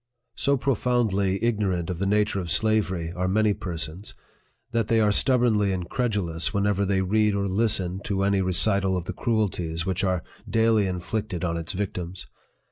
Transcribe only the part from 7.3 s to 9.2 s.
or listen to any recital of the